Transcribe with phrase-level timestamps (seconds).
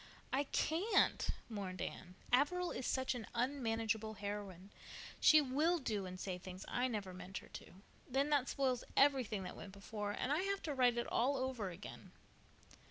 [0.33, 2.15] "I can't," mourned Anne.
[2.33, 4.71] "Averil is such an unmanageable heroine.
[5.19, 7.73] She will do and say things I never meant her to.
[8.09, 11.69] Then that spoils everything that went before and I have to write it all over
[11.69, 12.13] again."